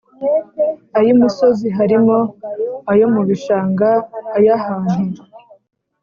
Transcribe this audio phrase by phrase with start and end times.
[0.97, 2.17] Ay imusozi harimo
[2.91, 3.89] ayo mu bishanga
[4.37, 5.01] ay ahantu